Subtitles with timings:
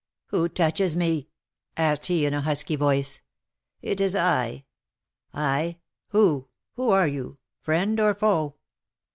[0.29, 1.29] "Who touches me?"
[1.77, 3.21] asked he, in a husky voice.
[3.83, 4.65] "It is I."
[5.31, 5.77] "I?
[6.07, 6.47] Who?
[6.73, 8.55] Who are you, friend or foe?"